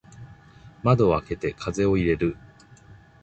[0.81, 2.35] 窓を開けて風を入れる。